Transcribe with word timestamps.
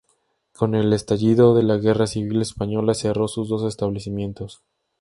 Con 0.53 0.73
el 0.73 0.93
estallido 0.93 1.53
de 1.53 1.61
la 1.61 1.77
Guerra 1.77 2.07
Civil 2.07 2.41
española 2.41 2.95
cerró 2.95 3.27
sus 3.27 3.49
dos 3.49 3.61
establecimientos. 3.65 4.63